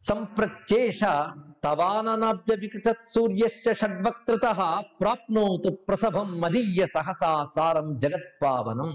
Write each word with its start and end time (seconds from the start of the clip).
సంప్రత్యేష 0.00 1.00
తవాననాబ్జ 1.64 2.52
వికచత్ 2.60 3.06
సూర్యశ్చ 3.14 3.72
షడ్వక్త్రత 3.72 4.46
ప్రాప్నోతు 5.00 5.70
ప్రసభం 5.88 6.28
మదీయ 6.40 6.82
సహసా 6.86 7.30
సారం 7.54 7.98
జగత్పావనం. 7.98 8.90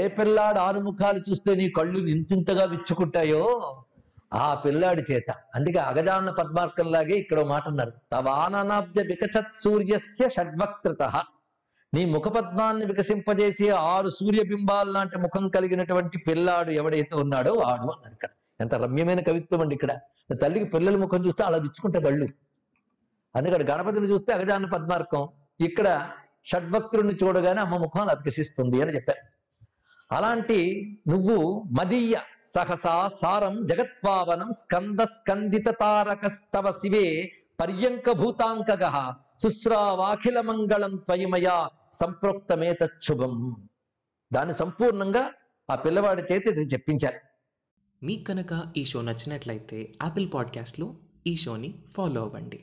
ఏ 0.00 0.02
పిల్లాడు 0.08 0.58
ఆనుముఖాలు 0.58 1.20
చూస్తే 1.30 1.54
నీ 1.54 1.66
కళ్ళు 1.68 1.98
ఇంతింతగా 2.06 2.64
విచ్చుకుంటాయో 2.64 3.42
ఆ 4.34 4.54
పిల్లాడి 4.54 5.02
చేత. 5.10 5.30
అందుకే 5.54 5.78
అగజాన్న 5.78 6.30
పద్మార్కంలాగే 6.30 7.14
ఇక్కడ 7.14 7.40
మాట 7.42 7.64
అన్నారు. 7.68 7.92
తవాననాబ్జ 8.12 9.00
వికచత్ 9.00 9.52
సూర్యస్య 9.64 10.28
షడ్వక్త్రత 10.28 11.02
నీ 11.92 12.04
ముఖపద్మాన్ని 12.04 12.86
వికసింపజేసి 12.86 13.68
ఆరు 13.70 14.08
సూర్యబింబాల 14.08 14.88
లాంటి 14.90 15.18
ముఖం 15.18 15.44
కలిగినటువంటి 15.48 16.18
పిల్లాడు 16.18 16.70
ఎవడైతే 16.70 17.14
ఉన్నాడో 17.16 17.52
వాడు 17.52 17.90
అన్నారు 17.92 18.14
ఇక్కడ. 18.14 18.32
ఎంత 18.64 18.74
రమ్యమైన 18.74 19.20
కవిత్వం 19.20 19.60
అండి 19.60 19.74
ఇక్కడ. 19.74 19.92
తల్లికి 20.42 20.64
పిల్లల 20.64 20.96
ముఖం 20.96 21.26
చూస్తే 21.26 21.44
అలా 21.44 21.56
విచ్చుకుంటే 21.56 21.98
బళ్ళు. 21.98 22.28
అందుకని 23.36 23.64
గణపతిని 23.64 24.06
చూస్తే 24.06 24.32
అగజాన 24.32 24.66
పద్మార్కం. 24.66 25.28
ఇక్కడ 25.60 26.10
షడ్భక్తుడిని 26.44 27.14
చూడగానే 27.22 27.60
అమ్మ 27.60 27.76
ముఖం 27.76 28.08
అతికసిస్తుంది 28.08 28.82
అని 28.82 28.94
చెప్పారు. 28.94 29.22
అలాంటి 30.14 30.58
నువ్వు 31.08 31.64
మదీయ 31.78 32.14
సహసా 32.40 33.08
సారం 33.20 33.66
జగత్పావనం 33.66 34.50
స్కంద 34.50 35.00
స్కందిత 35.00 35.68
తారకస్తవ 35.80 36.70
శివే 36.70 37.32
పర్యంక 37.60 38.10
భూతాంకగ 38.10 39.12
సుశ్రావాఖిల 39.42 40.40
మంగళం 40.40 40.96
త్వయమయా 40.96 41.68
సంప్రోక్తమేతచ్చుభం. 41.92 43.34
దాన్ని 44.32 44.54
సంపూర్ణంగా 44.54 45.30
ఆ 45.70 45.74
పిల్లవాడి 45.74 46.22
చేతి 46.32 46.50
చెప్పించారు. 46.50 47.33
మీకు 48.04 48.24
కనుక 48.24 48.72
ఈ 48.76 48.84
షో 48.84 49.02
నచ్చినట్లయితే 49.02 49.92
యాపిల్ 50.02 50.28
పాడ్కాస్ట్లో 50.34 50.94
ఈ 51.26 51.36
షోని 51.36 51.74
ఫాలో 51.96 52.22
అవ్వండి. 52.22 52.60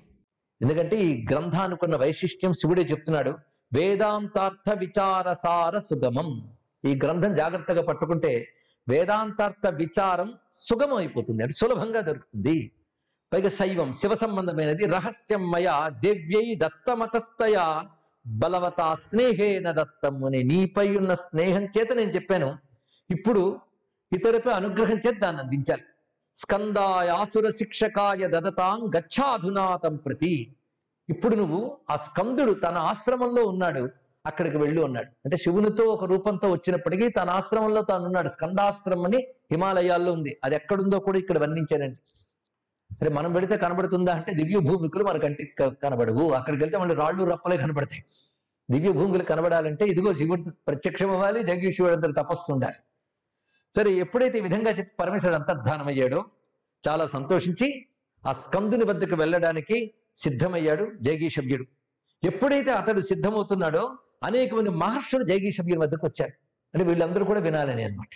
ఎందుకంటే 0.62 1.04
ఈ 1.04 1.26
గ్రంథానుకున్న 1.32 1.96
వైశిష్ట్యం 1.96 2.54
శివుడే 2.54 2.82
చెప్తున్నాడు 2.82 3.30
వేదాంతార్థ 3.74 4.80
విచారసార 4.80 5.80
సుగమం. 5.80 6.50
ఈ 6.86 7.00
గ్రంథం 7.04 7.36
జాగ్రత్తగా 7.36 7.82
పట్టుకుంటే 7.82 8.48
వేదాంతార్థ 8.90 9.68
విచారం 9.68 10.34
సుగమం 10.56 10.96
అయిపోతుంది 10.96 11.44
అంటే 11.44 11.54
సులభంగా 11.54 12.02
దొరుకుతుంది. 12.02 12.72
పైగా 13.34 13.50
శైవం 13.50 13.94
శివ 13.94 14.14
సంబంధమైనది 14.14 14.86
రహస్యం 14.86 15.52
మయా 15.52 15.90
దివ్యై 15.90 16.56
దత్తమతస్తయ 16.56 17.82
బలవతా 18.28 18.94
స్నేహేన 18.94 19.72
దత్తం 19.72 20.26
అనే 20.26 20.44
నీపై 20.44 20.98
ఉన్న 20.98 21.14
స్నేహం 21.14 21.66
చేత 21.66 21.94
నేను 21.94 22.12
చెప్పాను. 22.12 22.58
ఇప్పుడు 23.10 23.60
ఇతరుపై 24.14 24.54
అనుగ్రహం 24.54 24.98
చేత 25.08 25.20
దాన్ని 25.20 25.42
అందించాలి. 25.42 25.82
స్కందాయాసుర 26.36 27.50
శిక్షకాయ 27.50 28.28
దదతాం 28.28 28.92
గచ్చాధునాతం 28.96 29.96
ప్రతి. 29.96 30.56
ఇప్పుడు 31.10 31.36
నువ్వు 31.36 31.78
ఆ 31.90 31.96
స్కందుడు 31.96 32.54
తన 32.54 32.78
ఆశ్రమంలో 32.78 33.46
ఉన్నాడు 33.46 33.90
అక్కడికి 34.26 34.58
వెళ్ళి 34.58 34.84
ఉన్నాడు 34.84 35.06
అంటే 35.06 35.38
శివునితో 35.38 35.84
ఒక 35.84 36.06
రూపంతో 36.06 36.52
వచ్చినప్పటికీ 36.52 37.10
తన 37.10 37.30
ఆశ్రమంలో 37.30 37.82
తాను 37.82 38.06
ఉన్నాడు. 38.06 38.28
స్కందాశ్రమం 38.28 39.06
అని 39.06 39.18
హిమాలయాల్లో 39.52 40.12
ఉంది. 40.14 40.38
అది 40.44 40.56
ఎక్కడుందో 40.56 41.00
కూడా 41.00 41.18
ఇక్కడ 41.18 41.38
వర్ణించానండి 41.38 42.00
అరే 43.02 43.10
మనం 43.10 43.34
పెడితే 43.34 43.58
కనబడుతుందా 43.58 44.14
అంటే 44.14 44.34
దివ్య 44.34 44.60
భూమికులు 44.60 45.04
మన 45.04 45.18
కంటికి 45.18 45.76
కనబడవు. 45.84 46.32
అక్కడికి 46.32 46.64
వెళ్తే 46.64 46.78
మళ్ళీ 46.78 46.96
రాళ్ళు 46.96 47.24
రప్పలే 47.24 47.58
కనబడతాయి. 47.58 48.04
దివ్య 48.72 48.92
భూములు 48.92 49.24
కనబడాలంటే 49.24 49.86
ఇదిగో 49.86 50.14
శివుడు 50.14 50.42
ప్రత్యక్షం 50.68 51.10
అవ్వాలి 51.10 51.44
జగీశ్వరుడు 51.44 52.06
అంతా 52.06 52.24
తపస్సు 52.24 52.52
ఉండాలి. 52.52 52.80
సరే 53.76 53.92
ఎప్పుడైతే 53.92 54.38
ఈ 54.38 54.42
విధంగా 54.42 54.72
చెప్పి 54.72 54.92
పరమేశ్వరుడు 55.00 55.36
అంతర్ధానం 55.36 55.88
అయ్యాడో 55.88 56.24
చాలా 56.88 57.06
సంతోషించి 57.06 57.86
ఆ 58.28 58.32
స్కందుని 58.32 58.86
వద్దకు 58.86 59.16
వెళ్ళడానికి 59.16 59.94
సిద్ధమయ్యాడు 60.16 60.92
జగీషవ్యుడు 61.02 61.66
ఎప్పుడైతే 62.24 62.72
అతడు 62.72 63.00
సిద్ధమవుతున్నాడో 63.00 63.98
అనేక 64.24 64.54
మంది 64.54 64.70
మహర్షులు 64.70 65.24
జగీషవ్యుని 65.24 65.82
వద్దకు 65.82 66.08
వచ్చారు. 66.08 66.34
అంటే 66.74 66.88
వీళ్ళందరూ 66.88 67.26
కూడా 67.26 67.40
వినాలని 67.40 67.84
అనమాట 67.84 68.08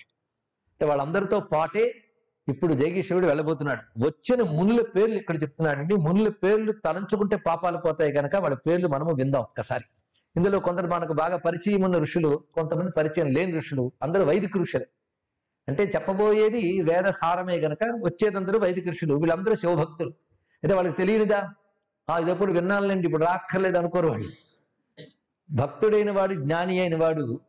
అంటే 0.71 0.85
వాళ్ళందరితో 0.85 1.39
పాటే 1.39 2.03
ఇప్పుడు 2.47 2.73
జగీశ్వరుడు 2.73 3.27
వెళ్ళబోతున్నాడు. 3.27 4.05
వచ్చిన 4.05 4.41
మునుల 4.49 4.81
పేర్లు 4.81 5.15
ఇక్కడ 5.15 5.41
చెప్తున్నాడండి. 5.43 5.95
మునుల 5.95 6.29
పేర్లు 6.29 6.71
తలంచుకుంటే 6.71 7.35
పాపాలు 7.35 7.77
పోతాయి 7.77 8.11
కనుక 8.11 8.35
వాళ్ళ 8.35 8.55
పేర్లు 8.55 8.87
మనము 8.87 9.13
విందాం 9.13 9.41
ఒక్కసారి. 9.41 9.83
ఇందులో 10.35 10.59
కొందరు 10.59 10.87
మనకు 10.87 11.13
బాగా 11.13 11.37
పరిచయం 11.37 11.81
ఉన్న 11.81 11.97
ఋషులు 11.97 12.43
కొంతమంది 12.53 12.91
పరిచయం 12.91 13.27
లేని 13.27 13.57
ఋషులు 13.57 13.91
అందరూ 14.03 14.23
వైదిక 14.23 14.57
ఋషులే. 14.57 14.87
అంటే 15.67 15.83
చెప్పబోయేది 15.83 16.81
వేద 16.81 17.03
సారమే 17.03 17.57
గనక 17.57 17.77
వచ్చేదందరూ 17.83 18.59
వైదిక 18.59 18.87
ఋషులు 18.87 19.13
వీళ్ళందరూ 19.13 19.55
శివభక్తులు. 19.55 20.09
అయితే 20.63 20.73
వాళ్ళకి 20.73 20.97
తెలియదా 20.97 21.53
ఆ 22.09 22.19
ఇదప్పుడు 22.19 22.51
విన్నానులేండి 22.53 23.07
ఇప్పుడు 23.07 23.25
రాక్కర్లేదు 23.25 23.77
అనుకోరు 23.77 24.07
వాళ్ళు. 24.07 24.29
భక్తుడైన 25.51 26.11
వాడు 26.11 26.33
జ్ఞాని 26.33 26.79
అయిన 26.79 27.03
వాడు 27.03 27.39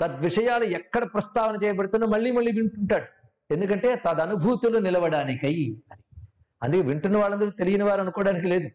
తద్విషయాలు 0.00 0.64
ఎక్కడ 0.64 1.04
ప్రస్తావన 1.04 1.64
చేయబడుతున్నా 1.64 2.06
మళ్ళీ 2.06 2.30
మళ్ళీ 2.30 2.52
వింటుంటాడు. 2.52 3.04
ఎందుకంటే 3.52 4.02
తదనుభూతులు 4.06 4.78
నిలవడానికై 4.78 5.76
అది. 5.92 6.02
అందుకే 6.62 6.82
వింటున్న 6.82 7.16
వాళ్ళందరూ 7.18 7.50
తెలియని 7.50 7.84
వారు 7.84 8.00
అనుకోవడానికి 8.00 8.46
లేదు. 8.46 8.68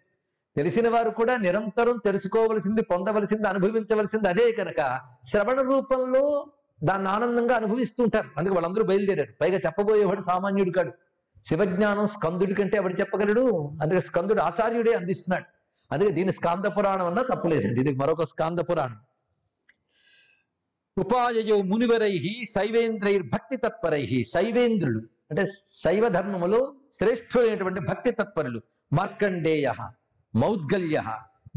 తెలిసిన 0.55 0.89
వారు 0.89 1.09
కూడా 1.09 1.37
నిరంతరం 1.37 1.97
తెలుసుకోవలసింది 2.05 2.81
పొందవలసింది 2.81 3.47
అనుభవించవలసింది 3.47 4.29
అదే 4.29 4.51
కనుక 4.51 4.99
శ్రవణ 5.23 5.61
రూపంలో 5.61 6.51
దాన్ని 6.83 7.09
ఆనందంగా 7.09 7.55
అనుభవిస్తూ 7.55 8.03
ఉంటారు. 8.03 8.29
అందుకే 8.37 8.55
వాళ్ళందరూ 8.55 8.83
బయలుదేరారు. 8.83 9.33
పైగా 9.41 9.57
చెప్పబోయేవాడు 9.57 10.21
సామాన్యుడు 10.21 10.69
కాడు. 10.69 10.91
శివజ్ఞానం 11.45 12.05
స్కందుడి 12.05 12.53
కంటే 12.53 12.77
ఎవడు 12.77 12.93
చెప్పగలడు? 12.93 13.71
అందుకే 13.81 13.99
స్కందుడు 13.99 14.41
ఆచార్యుడే 14.41 14.93
అందిస్తున్నాడు. 14.93 15.45
అందుకే 15.91 16.11
దీని 16.11 16.31
స్కాంద 16.31 16.65
పురాణం 16.65 17.05
అన్నా 17.05 17.23
తప్పలేదండి. 17.35 17.81
ఇది 17.81 17.95
మరొక 17.95 18.23
స్కాంద 18.23 18.59
పురాణం. 18.59 18.97
ఉపాయయో 20.97 21.61
మునివరై 21.61 22.43
శైవేంద్రైర్ 22.49 23.23
భక్తి 23.23 23.57
తత్పరై 23.57 24.23
శైవేంద్రులు 24.33 24.99
అంటే 24.99 25.45
శైవ 25.83 26.07
ధర్మములో 26.07 26.73
శ్రేష్ఠులైనటువంటి 26.91 27.79
భక్తి 27.79 28.11
తత్పరులు 28.11 28.61
మార్కండేయ 28.93 29.71
మౌద్గల్య 30.35 31.03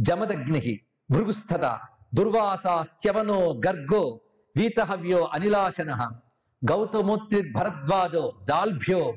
జమదగ్ని 0.00 0.80
భృగుస్థత 1.10 1.78
దుర్వాసాశ్చవనో 2.14 3.60
గర్గో 3.66 4.20
వీతహవ్యో 4.56 5.28
అనిలాశన. 5.32 6.10
గౌతమోత్రి 6.70 7.52
భరద్వాజో 7.52 8.32
దాల్భ్యో 8.44 9.14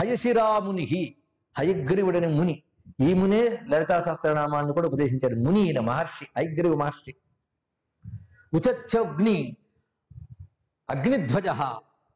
హయశిరాముని. 0.00 1.14
హయగ్రీవుడని 1.58 2.26
ముని. 2.26 2.62
ఈ 3.00 3.14
మునే 3.14 3.58
లలితా 3.68 4.00
సహస్రనామాలను 4.00 4.72
కూడా 4.72 4.88
ఉపదేశించాడు 4.88 5.34
ముని 5.34 5.60
ఈయన 5.60 5.80
మహర్షి 5.80 6.26
హయగ్రీవ 6.36 6.74
మహర్షి. 6.74 7.14
ఉచచ్చగ్ని 8.54 9.56
అగ్నిధ్వజ 10.90 11.48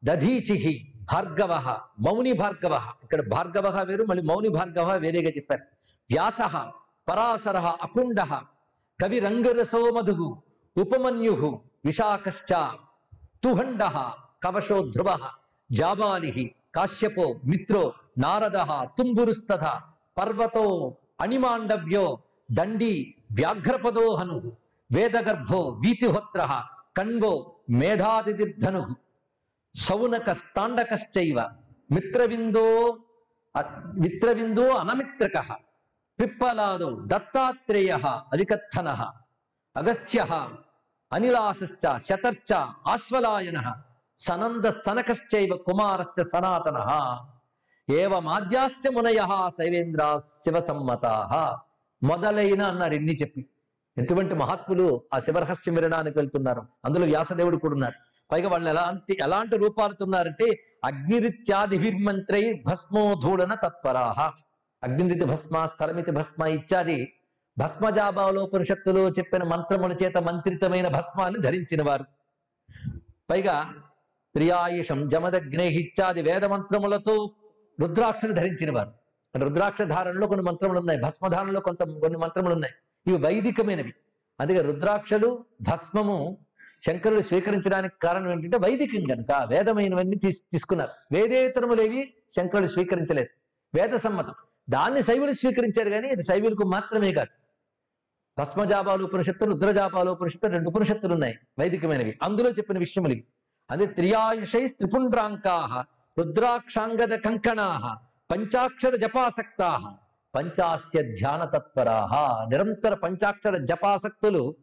దధీచి 0.03 0.93
భార్గవ 1.13 1.79
మౌని 1.99 2.33
భార్గవ. 2.33 2.81
ఇక్కడ 3.03 3.29
భార్గవ 3.29 3.83
వేరు 3.83 4.03
మళ్ళీ 4.03 4.23
మౌని 4.23 4.49
భార్గవ 4.49 4.97
వేరేగా 4.97 5.29
చెప్పారు. 5.29 5.61
వ్యాస 6.11 6.41
పరాశర 7.09 7.57
అకుండ 7.57 8.21
కవి 9.03 9.19
రంగరసో 9.19 9.91
మధు 9.91 10.41
ఉపమన్యు. 10.77 11.61
విశాఖశ్చ 11.84 12.50
తుహండ 13.42 13.82
కవశో 14.42 14.82
ధ్రువ 14.90 15.10
జాబాలి 15.70 16.30
కాశ్యపో 16.74 17.26
మిత్రో 17.44 17.82
నారద 18.18 18.58
తుంబురుస్తథ 18.96 19.64
పర్వతో 20.16 20.64
అణిమాండవ్యో 21.20 22.04
దండి 22.48 22.94
వ్యాఘ్రపదో 23.32 24.14
హను 24.14 24.38
వేదగర్భో 24.90 25.60
వీతిహోత్ర 25.82 26.40
కణ్వో 26.96 27.32
మేధాతిథిర్ధను 27.80 28.82
సౌనక 29.74 30.30
స్తాండకశ్చైవ 30.32 31.38
మిత్రవిందో 31.90 32.66
అ- 33.54 33.68
మిత్రవిందో 33.98 34.68
అనమిత్రక 34.74 35.36
పిప్పలాదో 36.18 36.90
దత్తాత్రేయ 37.06 37.92
అధికథన 38.32 38.88
అగస్త్య 39.76 40.18
అనిలాసశ్చ 41.15 41.97
శతర్చ 41.97 42.53
ఆశ్వలాయన 42.87 43.73
సనంద 44.17 44.65
సనకశ్చైవ 44.65 45.55
కుమారశ్చ 45.55 46.23
సనాతన. 46.23 46.77
ఏవమాద్యాశ్చ 47.89 48.89
మునయ 48.93 49.49
శైవేంద్రా 49.57 50.17
శివసమ్మతా. 50.17 51.13
మొదలైన 52.03 52.61
అన్నారు 52.61 52.93
ఎన్ని 52.93 53.13
చెప్పి. 53.13 53.45
ఎటువంటి 53.97 54.35
మహాత్ములు 54.35 55.01
ఆ 55.13 55.19
శివరహస్యం 55.19 55.75
వినడానికి 55.75 56.17
వెళ్తున్నారు? 56.17 56.67
అందులో 56.85 57.05
వ్యాసదేవుడు 57.05 57.57
కూడా 57.57 57.73
ఉన్నారు 57.73 57.93
పైగా 58.31 58.49
వాళ్ళు 58.49 58.69
ఎలాంటి 58.69 59.17
ఎలాంటి 59.21 59.57
రూపాలుతున్నారంటే 59.57 60.59
అగ్నిరిత్యాదిభిర్మంత్రై 60.85 62.63
భస్మోధూడన 62.67 63.53
తత్పరాహ 63.53 64.21
అగ్నిరితి 64.83 65.25
భస్మ 65.25 65.65
స్థలమితి 65.65 66.11
భస్మ 66.11 66.45
ఇత్యాది 66.45 67.13
భస్మజాబాలోపనిషత్తులో 67.57 69.09
చెప్పిన 69.09 69.43
మంత్రముల 69.43 69.91
చేత 70.03 70.17
మంత్రితమైన 70.17 70.87
భస్మాన్ని 70.87 71.39
ధరించిన 71.39 71.83
వారు 71.83 72.05
పైగా 73.29 73.73
ప్రియాయుషం 74.35 75.07
జమదగ్నే 75.07 75.67
ఇత్యాది 75.67 76.21
వేద 76.21 76.45
మంత్రములతో 76.45 77.33
రుద్రాక్షను 77.79 78.31
ధరించిన 78.31 78.71
వారు 78.71 78.91
రుద్రాక్ష 79.37 79.81
ధారణలో 79.81 80.27
కొన్ని 80.27 80.45
మంత్రములు 80.45 80.79
ఉన్నాయి 80.79 81.01
భస్మధారణలో 81.01 81.59
కొంత 81.59 81.83
కొన్ని 81.83 82.17
మంత్రములు 82.17 82.53
ఉన్నాయి 82.53 82.73
ఇవి 83.07 83.17
వైదికమైనవి. 83.17 83.93
అందుకే 84.39 84.61
రుద్రాక్షలు 84.61 85.45
భస్మము 85.61 86.37
శంకరుడు 86.85 87.21
స్వీకరించడానికి 87.21 87.95
కారణం 88.03 88.31
ఏంటంటే 88.31 88.57
వైదికం 88.57 89.03
కనుక 89.03 89.47
వేదమైనవన్నీ 89.47 90.15
తీస్ 90.15 90.41
తీసుకున్నారు. 90.51 90.91
వేదేతరములేవి 91.11 92.13
శంకరుడు 92.35 92.67
స్వీకరించలేదు. 92.67 93.27
వేద 93.75 93.95
సమ్మతం 93.95 94.33
దాన్ని 94.69 95.03
శైవులు 95.03 95.31
స్వీకరించారు 95.31 95.89
కానీ 95.89 96.07
అది 96.09 96.23
శైవులకు 96.23 96.67
మాత్రమే 96.67 97.11
కాదు. 97.11 97.44
భస్మజాపాలు 98.39 99.03
ఉపనిషత్తు 99.03 99.45
రుద్రజాపాలు 99.45 100.11
ఉపనిషత్తు 100.11 100.47
రెండు 100.47 100.69
ఉపనిషత్తులు 100.69 101.13
ఉన్నాయి 101.13 101.39
వైదికమైనవి. 101.59 102.19
అందులో 102.23 102.49
చెప్పిన 102.49 102.77
విషయములు 102.77 103.15
అదే 103.71 103.85
త్రియాయుషై 103.85 104.67
త్రిపుండ్రాంకా 104.67 105.85
రుద్రాక్షాంగద 106.19 107.15
కంకణా 107.15 107.97
పంచాక్షర 108.31 108.95
జపాసక్తా 108.95 109.97
పంచాస్య 110.35 111.01
ధ్యాన 111.01 111.45
తత్పరాహ 111.45 112.43
నిరంతర 112.49 112.93
పంచాక్షర 112.93 113.57
జపాసక్తులు 113.57 114.55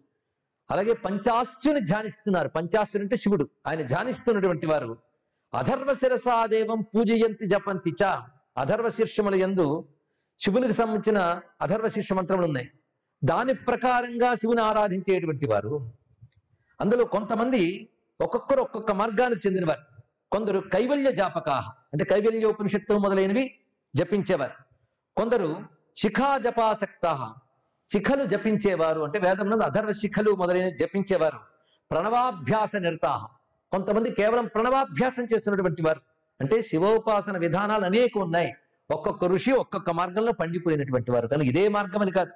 అలాగే 0.70 0.92
పంచాస్యుని 0.92 1.80
ధ్యానిస్తున్నారు. 1.80 2.48
పంచాస్యుని 2.48 3.04
అంటే 3.04 3.16
శివుడు. 3.16 3.48
ఆయన 3.66 3.82
ధ్యానిస్తున్నటువంటి 3.82 4.66
వారు. 4.66 4.98
అధర్వ 5.54 5.94
శిరసాదేవం 5.94 6.80
పూజయంతి 6.80 7.46
జపంతి 7.46 7.94
చ. 8.02 8.20
అధర్వ 8.56 8.88
శీర్షముల 8.88 9.34
యందు 9.34 9.88
శివునికి 10.40 10.72
సంబంధించిన 10.72 11.40
అధర్వ 11.62 11.88
శీర్ష 11.88 12.12
మంత్రములు 12.12 12.46
ఉన్నాయి. 12.46 12.70
దాని 13.24 13.54
ప్రకారంగా 13.54 14.34
శివుని 14.34 14.60
ఆరాధించేటువంటి 14.60 15.46
వారు. 15.46 15.92
అందులో 16.80 17.04
కొంతమంది 17.04 17.88
ఒక్కొక్కరు 18.20 18.60
ఒక్కొక్క 18.60 18.92
మార్గానికి 18.92 19.48
చెందినవారు. 19.48 19.80
కొందరు 20.32 20.58
కైవల్య 20.58 21.12
జాపకాహ 21.12 21.70
అంటే 21.92 22.04
కైవల్య 22.04 22.44
ఉపనిషత్తు 22.44 22.94
మొదలైనవి 22.94 23.54
జపించేవారు. 23.96 24.52
కొందరు 25.16 25.56
శిఖా 25.96 26.38
జపాసక్త 26.38 27.34
శిఖలు 27.92 28.24
జపించేవారు. 28.24 29.00
అంటే 29.00 29.18
వేదం 29.18 29.62
అధర్వ 29.62 29.92
శిఖలు 29.92 30.30
మొదలైనవి 30.30 30.76
జపించేవారు. 30.76 31.38
ప్రణవాభ్యాస 31.90 32.76
నిరతాహ. 32.76 33.26
కొంతమంది 33.70 34.10
కేవలం 34.10 34.46
ప్రణవాభ్యాసం 34.46 35.26
చేస్తున్నటువంటి 35.34 35.82
వారు. 35.82 36.00
అంటే 36.40 36.62
శివోపాసన 36.62 37.38
విధానాలు 37.38 37.84
అనేక 37.84 38.18
ఉన్నాయి. 38.18 38.54
ఒక్కొక్క 38.90 39.24
ఋషి 39.24 39.52
ఒక్కొక్క 39.52 39.90
మార్గంలో 39.90 40.32
పండిపోయినటువంటి 40.32 41.10
వారు. 41.10 41.28
కానీ 41.28 41.44
ఇదే 41.44 41.68
మార్గం 41.68 42.00
అని 42.00 42.10
కాదు. 42.10 42.30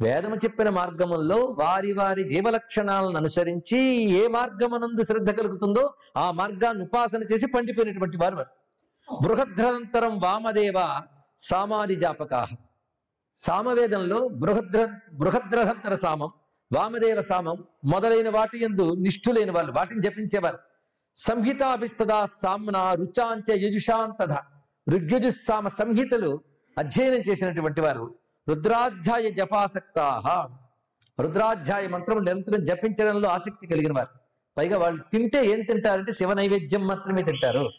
వేదము 0.00 0.36
చెప్పిన 0.36 0.68
మార్గముల్లో 0.68 1.36
వారి 1.36 1.92
వారి 1.92 2.28
జీవలక్షణాలను 2.28 3.16
అనుసరించి 3.16 3.78
ఏ 4.10 4.28
మార్గమనందు 4.28 5.02
శ్రద్ధ 5.02 5.30
కలుగుతుందో 5.30 5.94
ఆ 6.16 6.30
మార్గాన్ని 6.30 6.84
ఉపాసన 6.84 7.22
చేసి 7.22 7.46
పండిపోయినటువంటి 7.46 8.16
వారు 8.16 8.36
వారు. 8.36 8.48
బృహద్రంతరం 9.22 10.18
వామదేవ 10.18 11.00
సామాది 11.38 11.94
జాపకాహ. 11.94 12.54
సామవేదంలో 13.34 14.28
బృహద్ర 14.28 14.88
బృహద్రహంతర 15.12 15.94
సామం 15.94 16.30
వామదేవ 16.76 17.20
సామం 17.20 17.64
మొదలైన 17.84 18.30
వాటి 18.30 18.64
ఎందు 18.64 18.94
నిష్ఠులైన 18.94 19.50
వాళ్ళు 19.50 19.72
వాటిని 19.72 20.02
జపించేవారు. 20.02 20.58
సంహితాభిస్తదా 21.16 22.24
సామ్న 22.24 22.94
రుచాంచ 22.94 23.66
యజుషాంతధ. 23.66 24.32
ఋగ్యుజుస్సామ 24.90 25.68
సంహితలు 25.68 26.40
అధ్యయనం 26.78 27.22
చేసినటువంటి 27.28 27.80
వారు. 27.80 28.14
రుద్రాధ్యాయ 28.48 29.30
జపాసక్తాహ. 29.30 30.48
రుద్రాధ్యాయ 31.20 31.88
మంత్రం 31.88 32.24
నిరంతరం 32.24 32.64
జపించడంలో 32.64 33.28
ఆసక్తి 33.28 33.66
కలిగిన 33.66 33.92
వారు. 33.92 34.08
పైగా 34.58 34.78
వాళ్ళు 34.78 35.02
తింటే 35.12 35.46
ఏం 35.46 35.60
తింటారంటే 35.62 36.12
శివ 36.12 36.32
నైవేద్యం 36.32 36.86
మాత్రమే 36.86 37.22
తింటారు. 37.22 37.70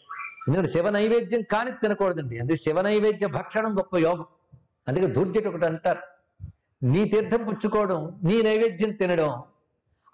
ఎందుకంటే 0.48 0.68
శివ 0.68 0.90
నైవేద్యం 0.90 1.42
కాని 1.42 1.70
తినకూడదండి. 1.70 2.38
అందుకే 2.38 2.56
శివ 2.56 2.80
నైవేద్య 2.80 3.26
భక్షణం 3.26 3.78
గొప్ప 3.78 3.96
యోగం. 3.96 4.24
అందుకే 4.88 5.06
దూర్జటి 5.06 5.48
ఒకటి 5.48 5.66
అంటారు. 5.66 5.98
నీ 6.82 7.04
తీర్థం 7.04 7.44
పుచ్చుకోవడం 7.44 8.20
నీ 8.24 8.42
నైవేద్యం 8.42 8.92
తినడం 8.92 9.42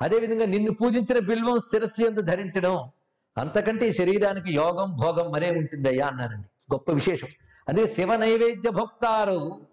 అదేవిధంగా 0.03 0.45
నిన్ను 0.45 0.73
పూజించిన 0.73 1.19
బిల్వం 1.19 1.59
శిరస్సు 1.59 2.03
ఎందు 2.03 2.21
ధరించడం 2.21 2.91
అంతకంటే 3.39 3.89
ఈ 3.89 3.93
శరీరానికి 3.93 4.53
యోగం 4.53 4.97
భోగం 4.97 5.33
మరే 5.33 5.51
ఉంటుందయ్యా 5.51 6.07
అన్నారండి. 6.07 6.49
గొప్ప 6.73 6.91
విశేషం. 6.91 7.29
అదే 7.69 7.87
శివ 7.87 8.17
నైవేద్య 8.17 8.71
భక్తారు. 8.71 9.72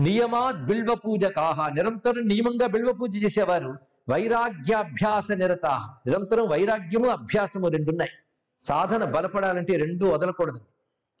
నియమా 0.00 0.50
బిల్వ 0.50 0.94
పూజకాహ 0.94 1.68
నిరంతరం 1.68 2.28
నియమంగా 2.28 2.66
బిల్వ 2.66 2.92
పూజ 2.92 3.24
చేసేవారు. 3.24 3.74
వైరాగ్యాభ్యాస 4.08 5.32
నిరత 5.32 5.66
నిరంతరం 6.06 6.48
వైరాగ్యము 6.48 7.08
అభ్యాసము 7.08 7.68
రెండున్నాయి. 7.68 8.10
సాధన 8.58 9.04
బలపడాలంటే 9.04 9.76
రెండు 9.76 10.04
వదలకూడదు. 10.04 10.60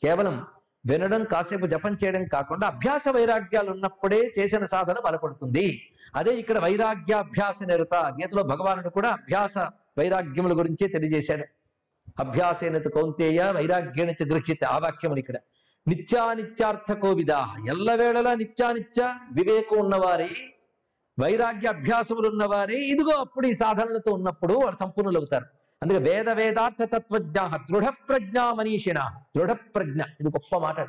కేవలం 0.02 0.46
వినడం 0.90 1.24
కాసేపు 1.24 1.66
జపం 1.66 1.96
చేయడం 2.04 2.24
కాకుండా 2.24 2.66
అభ్యాస 2.66 3.08
వైరాగ్యాలు 3.08 3.70
ఉన్నప్పుడే 3.70 4.32
చేసిన 4.38 4.64
సాధన 4.64 4.96
బలపడుతుంది. 5.04 5.90
అదే 6.14 6.36
ఇక్కడ 6.36 6.58
వైరాగ్యాభ్యాస 6.58 7.62
నిరత. 7.62 7.94
గీతలో 7.94 8.42
భగవానుడు 8.42 8.88
కూడా 8.88 9.08
అభ్యాస 9.08 9.58
వైరాగ్యముల 9.98 10.58
గురించే 10.58 10.88
తెలియజేశాడు. 10.88 11.44
అభ్యాసేనత 12.18 12.88
కౌంతేయ 12.88 13.42
వైరాగ్యణ 13.50 14.10
చ 14.10 14.24
గృహ్యత. 14.24 14.64
ఆ 14.64 14.78
వాక్యములు 14.78 15.18
ఇక్కడ. 15.18 15.34
నిత్యానిత్యార్థ 15.88 16.92
కోవిదా 16.92 17.46
ఎల్లవేళలా 17.68 18.34
నిత్యానిత్య 18.34 19.14
వివేకం 19.32 19.76
ఉన్నవారే 19.78 20.30
వైరాగ్య 21.20 21.68
అభ్యాసములు 21.68 22.28
ఉన్నవారే 22.28 22.74
ఇదిగో 22.74 23.10
అప్పుడు 23.10 23.46
ఈ 23.46 23.52
సాధనలతో 23.52 24.12
ఉన్నప్పుడు 24.12 24.54
వాడు 24.54 24.76
సంపూర్ణులు 24.76 25.18
అవుతారు 25.18 25.44
అందుకే 25.82 25.98
వేద 25.98 26.30
వేదార్థ 26.30 26.82
తత్వజ్ఞ 26.82 27.38
దృఢ 27.70 27.86
ప్రజ్ఞా 27.86 28.52
మనీషిణ 28.52 28.98
దృఢ 29.36 29.52
ప్రజ్ఞ 29.52 30.00
ఇది 30.20 30.28
గొప్ప 30.28 30.58
మాట 30.58 30.80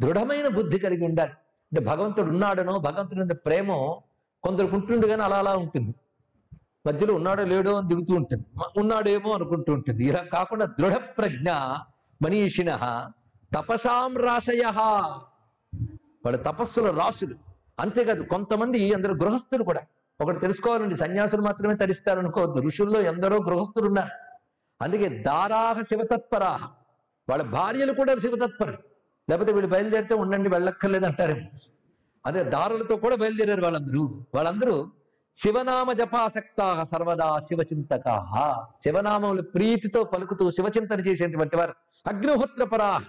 దృఢమైన 0.00 0.48
బుద్ధి 0.48 0.78
కలిగి 0.78 1.04
ఉండాలి. 1.04 1.30
అంటే 1.30 1.80
భగవంతుడు 1.80 2.30
ఉన్నాడనో 2.30 2.78
భగవంతుడి 2.78 3.20
మీద 3.20 3.36
ప్రేమో 3.46 4.02
కొందరికి 4.42 5.08
కానీ 5.08 5.22
అలా 5.22 5.38
అలా 5.38 5.56
ఉంటుంది. 5.56 5.94
మధ్యలో 6.86 7.14
ఉన్నాడో 7.14 7.44
లేడో 7.44 7.76
అని 7.76 7.88
దిగుతూ 7.88 8.14
ఉంటుంది. 8.14 8.44
ఉన్నాడేమో 8.76 9.32
అనుకుంటూ 9.32 9.72
ఉంటుంది. 9.72 10.04
ఇలా 10.04 10.22
కాకుండా 10.22 10.64
దృఢ 10.64 10.94
ప్రజ్ఞ 10.94 11.50
మనీషిణ 12.22 12.70
తపసాం 13.54 14.16
రాశయ 14.16 14.62
వాళ్ళ 16.24 16.36
తపస్సుల 16.36 16.90
రాసులు 16.90 17.34
అంతేకాదు 17.80 18.22
కొంతమంది 18.22 18.94
అందరు 18.94 19.12
గృహస్థులు 19.12 19.64
కూడా. 19.64 19.80
ఒకటి 20.20 20.38
తెలుసుకోవాలండి 20.38 20.96
సన్యాసులు 20.96 21.42
మాత్రమే 21.42 21.74
తరిస్తారు 21.74 22.18
అనుకోవద్దు 22.18 22.60
ఋషుల్లో 22.60 23.00
ఎందరో 23.00 23.36
గృహస్థులు 23.36 23.86
ఉన్నారు 23.86 24.10
అందుకే 24.82 25.08
దారాహ 25.08 25.80
శివతత్పరాహ. 25.80 26.68
వాళ్ళ 27.30 27.42
భార్యలు 27.42 27.92
కూడా 27.92 28.16
శివతత్పరులు. 28.16 28.78
లేకపోతే 29.30 29.52
వీళ్ళు 29.52 29.70
బయలుదేరితే 29.70 30.14
ఉండండి 30.14 30.48
వెళ్ళక్కర్లేదు 30.48 31.06
అంటారేమో 31.06 31.40
అదే 32.26 32.42
దారులతో 32.42 32.96
కూడా 32.96 33.16
బయలుదేరారు 33.16 33.62
వాళ్ళందరూ. 33.62 34.24
వాళ్ళందరూ 34.34 34.90
శివనామ 35.34 35.92
జపాసక్తా 35.92 36.82
సర్వదా 36.82 37.38
శివచింతక. 37.38 38.08
శివనామములు 38.82 39.42
ప్రీతితో 39.42 40.04
పలుకుతూ 40.04 40.50
శివచింతన 40.50 41.00
చేసేటువంటి 41.00 41.56
వారు. 41.56 41.74
అగ్నిహోత్రపరా 42.06 43.00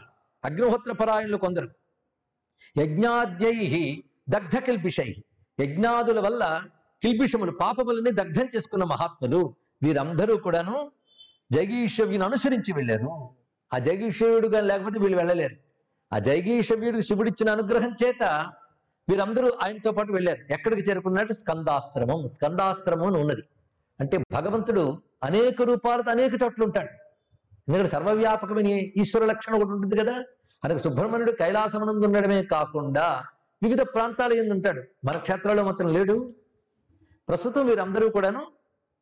అగ్నిహోత్ర 0.45 0.91
పరాయణులు 0.91 1.37
కొందరు. 1.37 1.69
యజ్ఞాద్యై 2.77 4.03
దగ్ధ 4.29 4.57
కిల్పిషై 4.57 5.15
యజ్ఞాదుల 5.59 6.19
వల్ల 6.19 6.63
కిల్పిషములు 7.03 7.51
పాపములని 7.51 8.11
దగ్ధం 8.11 8.45
చేసుకున్న 8.55 8.83
మహాత్ములు. 8.83 9.55
వీరందరూ 9.83 10.37
కూడాను 10.37 10.91
జగీషవ్యుని 11.51 12.23
అనుసరించి 12.23 12.73
వెళ్ళారు. 12.73 13.29
ఆ 13.73 13.77
జగీషవ్యుడుగా 13.77 14.61
లేకపోతే 14.61 14.99
వీళ్ళు 14.99 15.17
వెళ్ళలేరు. 15.17 15.55
ఆ 16.13 16.19
జగీషవ్యుడికి 16.19 17.03
శివుడిచ్చిన 17.03 17.49
అనుగ్రహం 17.49 17.95
చేత 18.03 18.23
వీరందరూ 19.09 19.51
ఆయనతో 19.63 19.91
పాటు 19.91 20.11
వెళ్ళారు. 20.11 20.53
ఎక్కడికి 20.53 20.89
చేరుకున్నట్టు 20.89 21.33
స్కందాశ్రమం. 21.33 22.27
స్కందాశ్రమం 22.27 23.07
అని 23.07 23.21
ఉన్నది. 23.21 23.41
అంటే 23.99 24.17
భగవంతుడు 24.17 25.01
అనేక 25.23 25.61
రూపాలతో 25.61 26.11
అనేక 26.11 26.31
చోట్ల 26.43 26.63
ఉంటాడు. 26.63 27.08
ఎందుకంటే 27.69 27.91
సర్వవ్యాపకమైన 27.91 28.67
ఈశ్వర 28.97 29.25
లక్షణం 29.25 29.55
ఒకటి 29.55 29.69
ఉంటుంది 29.69 29.97
కదా? 29.97 30.23
అలాగే 30.63 30.77
సుబ్రహ్మణ్యుడు 30.77 31.31
కైలాసమనందు 31.31 32.05
ఉండడమే 32.05 32.43
కాకుండా 32.43 33.23
వివిధ 33.63 33.81
ప్రాంతాల 33.81 34.33
ఎందు 34.33 34.53
ఉంటాడు. 34.53 34.83
మన 35.05 35.17
క్షేత్రాల్లో 35.17 35.63
మాత్రం 35.63 35.93
లేడు. 35.93 36.35
ప్రస్తుతం 37.29 37.65
వీరందరూ 37.65 38.09
కూడాను 38.09 38.45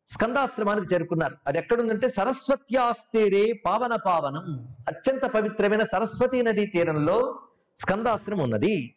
స్కందాశ్రమానికి 0.08 0.94
చేరుకున్నారు. 0.94 1.36
అది 1.48 1.58
ఎక్కడుందంటే 1.58 2.08
సరస్వత్యాస్తీరే 2.08 3.54
పావన 3.66 3.96
పావనం. 3.96 4.68
అత్యంత 4.88 5.22
పవిత్రమైన 5.22 5.84
సరస్వతీ 5.84 6.42
నదీ 6.42 6.66
తీరంలో 6.66 7.40
స్కందాశ్రమం 7.78 8.44
ఉన్నది. 8.44 8.96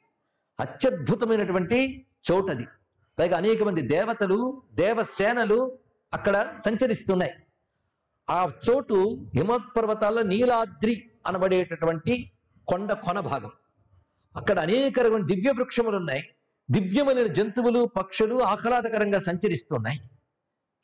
అత్యద్భుతమైనటువంటి 0.60 2.06
చోటది. 2.32 2.66
పైగా 3.18 3.36
అనేక 3.36 3.62
మంది 3.62 3.80
దేవతలు 3.80 4.62
దేవసేనలు 4.74 5.78
అక్కడ 6.14 6.48
సంచరిస్తున్నాయి. 6.64 7.32
ఆ 8.30 8.50
చోటు 8.70 9.26
హిమోత్పర్వతాల్లో 9.34 10.22
నీలాద్రి 10.22 11.10
అనబడేటటువంటి 11.26 12.30
కొండ 12.68 12.92
కొన 12.92 13.20
భాగం. 13.20 13.50
అక్కడ 14.36 14.58
అనేక 14.58 15.00
రకమైన 15.00 15.24
దివ్య 15.24 15.50
వృక్షములు 15.50 15.96
ఉన్నాయి. 15.96 16.28
దివ్యమైన 16.70 17.26
జంతువులు 17.26 17.84
పక్షులు 17.84 18.42
ఆహ్లాదకరంగా 18.42 19.18
సంచరిస్తున్నాయి. 19.18 20.00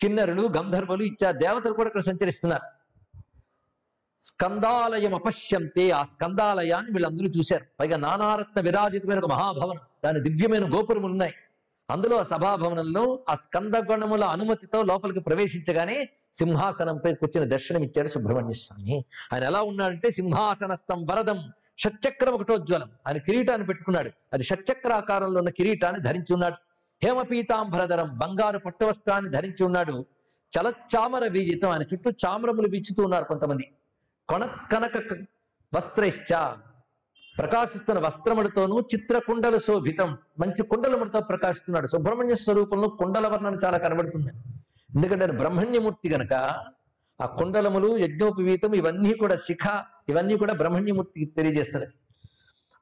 కిన్నరులు 0.00 0.48
గంధర్వులు 0.56 1.02
ఇచ్చా 1.02 1.30
దేవతలు 1.30 1.72
కూడా 1.72 1.86
ఇక్కడ 1.86 2.00
సంచరిస్తున్నారు. 2.00 2.76
స్కందాలయం 4.20 5.14
అపశ్యంతే 5.14 5.90
ఆ 5.90 6.02
స్కందాలయాన్ని 6.02 6.92
వీళ్ళందరూ 6.92 7.28
చూశారు. 7.28 7.64
పైగా 7.80 7.96
నానారత్న 7.96 8.60
విరాజితమైన 8.60 9.18
ఒక 9.18 9.30
మహాభవనం. 9.30 9.80
దాని 10.04 10.20
దివ్యమైన 10.20 10.74
గోపురములు 10.74 11.12
ఉన్నాయి. 11.12 11.34
అందులో 11.90 12.16
ఆ 12.18 12.22
సభాభవనంలో 12.22 13.24
ఆ 13.28 13.34
స్కందగుణముల 13.34 14.24
అనుమతితో 14.24 14.82
లోపలికి 14.82 15.20
ప్రవేశించగానే 15.20 16.08
సింహాసనంపై 16.32 17.14
కూర్చుని 17.14 17.46
దర్శనమిచ్చాడు 17.46 18.08
సుబ్రహ్మణ్య 18.08 18.52
స్వామి. 18.52 19.04
ఆయన 19.32 19.44
ఎలా 19.44 19.62
ఉన్నాడంటే 19.62 20.10
సింహాసనస్థం 20.10 21.06
వరదం 21.06 21.38
షట్చక్రం 21.78 22.32
ఒకటోజ్వలం 22.32 22.90
ఆయన 23.06 23.16
కిరీటాన్ని 23.16 23.66
పెట్టుకున్నాడు. 23.66 24.10
అది 24.32 24.44
షట్చక్రాకారంలో 24.44 25.38
ఉన్న 25.38 25.50
కిరీటాన్ని 25.50 26.00
ధరించి 26.02 26.34
ఉన్నాడు 26.34 26.54
హేమపీతాంబరధరం 27.02 28.18
బంగారు 28.18 28.58
పట్టువస్త్రాన్ని 28.58 29.30
ధరించి 29.30 29.64
ఉన్నాడు 29.64 30.06
చలచామర 30.52 31.24
వీజితం 31.28 31.70
ఆయన 31.70 31.82
చుట్టూ 31.82 32.10
చామరములు 32.10 32.68
వీచుతూ 32.68 33.04
ఉన్నారు 33.04 33.24
కొంతమంది. 33.24 33.70
కొన 34.28 34.44
కనక 34.72 34.96
వస్త్రైశ్చ 35.74 36.32
ప్రకాశిస్తున్న 37.38 38.00
వస్త్రములతోనూ 38.00 38.80
చిత్రకుండల 38.80 39.56
శోభితం. 39.56 40.18
మంచి 40.40 40.62
కుండలములతో 40.62 41.20
ప్రకాశిస్తున్నాడు. 41.20 41.86
సుబ్రహ్మణ్య 41.86 42.34
స్వరూపంలో 42.34 42.88
కుండల 42.88 43.26
వర్ణన 43.26 43.58
చాలా 43.64 43.78
కనబడుతుంది. 43.78 44.32
ఎందుకంటే 44.94 45.24
ఆయన 45.24 45.36
బ్రహ్మణ్యమూర్తి 45.36 46.08
గనక 46.08 46.34
ఆ 47.20 47.26
కుండలములు 47.26 47.98
యజ్ఞోపవీతం 47.98 48.74
ఇవన్నీ 48.74 49.12
కూడా 49.14 49.36
శిఖ 49.36 49.64
ఇవన్నీ 50.08 50.36
కూడా 50.36 50.54
బ్రహ్మణ్యమూర్తికి 50.54 51.26
తెలియజేస్తున్నది 51.26 51.94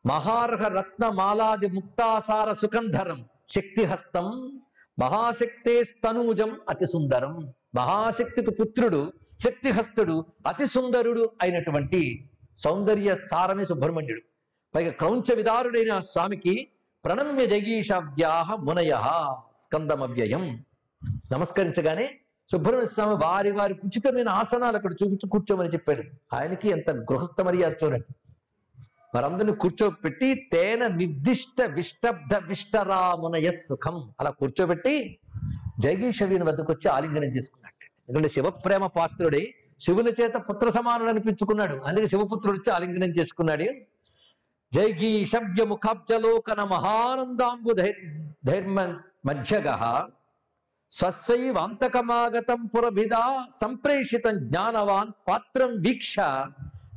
మహార్హ 0.06 0.68
రత్న 0.68 1.08
మాలాది 1.08 1.66
ముక్తాసార 1.66 2.52
సుఖంధరం 2.52 3.25
శక్తిహస్తం 3.49 4.26
మహాశక్తే 4.99 5.82
స్తనూజం 5.82 6.61
అతి 6.68 6.87
సుందరం. 6.87 7.52
మహాశక్తికి 7.75 8.50
పుత్రుడు 8.50 9.12
శక్తిహస్తుడు 9.38 10.25
అతి 10.46 10.66
సుందరుడు 10.66 11.30
అయినటువంటి 11.42 12.30
సౌందర్య 12.58 13.14
సారమే 13.14 13.64
సుబ్రహ్మణ్యుడు. 13.64 14.33
పైగా 14.75 14.90
క్రౌంచ 14.90 15.35
విదారుడైన 15.35 15.93
ఆ 15.93 16.00
స్వామికి 16.00 16.69
ప్రణమ్య 17.04 17.47
జగీషాబ్ద్యాహ 17.47 18.54
మునయ 18.54 18.99
స్కందమవ్యయం. 19.52 20.64
నమస్కరించగానే 21.33 22.14
సుబ్రహ్మణ్య 22.52 22.87
స్వామి 22.87 23.14
వారి 23.14 23.50
వారి 23.50 23.75
ఉచితమైన 23.75 24.28
ఆసనాలు 24.28 24.76
అక్కడ 24.76 24.93
చూపించి 24.93 25.28
కూర్చోమని 25.28 25.69
చెప్పాడు. 25.69 26.02
ఆయనకి 26.37 26.69
ఎంత 26.69 26.90
గృహస్థ 26.90 27.40
మర్యాద 27.40 27.73
చూడండి. 27.85 28.04
వారందరినీ 29.14 29.52
కూర్చోబెట్టి 29.52 30.49
తేన 30.52 30.87
నిర్దిష్ట 30.87 31.62
విష్టబ్ద 31.62 32.35
విష్టరామునయ 32.35 33.50
సుఖం 33.50 34.14
అలా 34.21 34.31
కూర్చోబెట్టి 34.31 35.19
జగీషవీని 35.81 36.45
వద్దకు 36.45 36.73
వచ్చి 36.73 36.90
ఆలింగనం 36.90 37.25
చేసుకున్నాడు. 37.25 37.85
ఎందుకంటే 38.09 38.28
శివప్రేమ 38.28 38.87
పాత్రుడై 38.87 39.54
శివుని 39.81 40.11
చేత 40.23 40.35
పుత్ర 40.35 40.69
సమానుడు 40.69 41.09
అనిపించుకున్నాడు. 41.09 41.76
అందుకే 41.76 42.07
శివపుత్రుడు 42.07 42.57
వచ్చి 42.57 42.73
ఆలింగనం 42.73 43.11
చేసుకున్నాడు. 43.11 43.66
జైగీషవ్య 44.75 45.62
ముఖాబ్జలోకన 45.64 46.61
మహానందాంబు 46.71 47.73
ధైర్ 47.73 48.00
ధైర్మ 48.45 48.78
మధ్యగ 49.26 49.69
స్వస్వైవాంతకమాగతం 50.90 52.61
పురభిదా 52.73 53.23
సంప్రేషితం 53.54 54.35
జ్ఞానవాన్ 54.45 55.12
పాత్రం 55.28 55.71
వీక్ష 55.81 56.16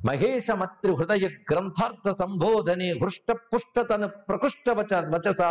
మహేశమత్రి 0.06 0.92
హృదయ 0.92 1.26
గ్రంథార్థ 1.52 2.10
సంబోధనే 2.20 2.90
హృష్ట 2.94 3.32
పుష్టతన 3.52 4.06
ప్రకృష్ట 4.28 4.70
వచ 4.72 5.02
వచస 5.10 5.42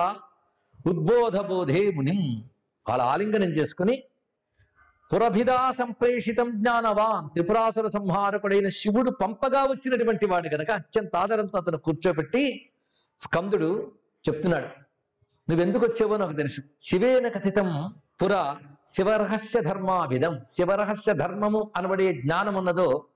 ఉద్బోధ 0.85 1.39
బోధే 1.47 1.83
ముని 1.91 2.19
అలా 2.87 3.07
ఆలింగనం 3.07 3.51
చేసుకుని 3.51 3.97
పురభిదా 5.13 5.71
సంప్రేషితం 5.71 6.51
జ్ఞానవాన్ 6.51 7.29
త్రిపురాసుర 7.33 7.87
సంహారకుడైన 7.87 8.69
శివుడు 8.69 9.11
పంపగా 9.11 9.65
వచ్చినటువంటి 9.65 10.27
వాడు 10.27 10.49
గనక 10.55 10.71
అత్యంత 10.71 11.17
ఆదరంతో 11.17 11.59
అతను 11.59 11.79
కూర్చోబెట్టి 11.79 12.71
స్కందుడు 13.19 13.93
చెప్తున్నాడు 14.29 14.67
నువ్వెందుకు 15.51 15.85
వచ్చావో 15.85 16.17
నాకు 16.17 16.33
తెలుసు. 16.33 16.61
శివేన 16.81 17.29
కథితం 17.29 17.95
పుర 18.23 18.57
శివరహస్య 18.87 19.61
ధర్మాభిధం 19.61 20.41
శివరహస్య 20.49 21.13
ధర్మము 21.13 21.71
అనబడే 21.77 22.13
జ్ఞానం 22.13 22.55
ఉన్నదో 22.55 23.07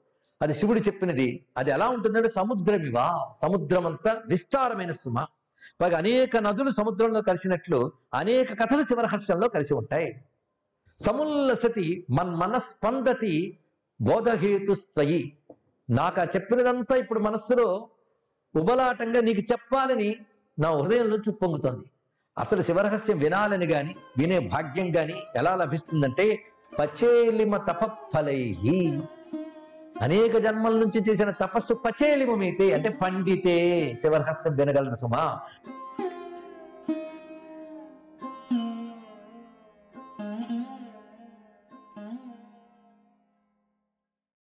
అది 0.42 0.54
శివుడు 0.54 0.78
చెప్పినది. 0.78 1.46
అది 1.56 1.70
ఎలా 1.70 1.88
ఉంటుందంటే 1.88 2.28
సముద్రమివా 2.28 3.32
సముద్రం 3.36 3.86
అంతా 3.86 4.22
విస్తారమైన 4.26 4.90
సుమ. 4.90 5.26
పైగా 5.80 5.98
అనేక 5.98 6.36
నదులు 6.36 6.70
సముద్రంలో 6.70 7.22
కలిసినట్లు 7.22 7.92
అనేక 8.14 8.60
కథలు 8.62 8.82
శివరహస్యంలో 8.82 9.48
కలిసి 9.48 9.74
ఉంటాయి. 9.74 10.24
సముల్లసతి 11.00 12.06
మన్మనస్పందతి 12.10 13.58
బోధహేతుస్త్వయి. 14.00 15.32
నాకు 15.90 16.20
ఆ 16.20 16.24
చెప్పినదంతా 16.24 16.96
ఇప్పుడు 16.96 17.20
మనస్సులో 17.20 17.88
ఉబలాటంగా 18.56 19.20
నీకు 19.20 19.40
చెప్పాలని 19.52 20.16
నా 20.58 20.70
హృదయంలో 20.70 21.16
చుప్పొంగుతోంది 21.16 21.86
అసలు 22.38 22.62
శివరహస్యం 22.62 23.18
వినాలని 23.18 23.66
గాని 23.66 23.96
వినే 24.18 24.38
భాగ్యం 24.38 24.96
గాని 24.96 25.14
ఎలా 25.36 25.56
లభిస్తుందంటే 25.56 26.26
పచేలిమ 26.78 27.56
తపఫలై 27.56 28.56
అనేక 30.02 30.36
జన్మల 30.36 30.72
నుంచి 30.72 31.00
చేసిన 31.10 31.30
తపస్సు 31.30 31.74
పచేలిమమైతే 31.74 32.74
అంటే 32.74 32.88
పండితే 32.88 33.56
శివరహస్యం 33.94 34.56
వినగలను 34.56 34.94
సుమా. 34.94 35.40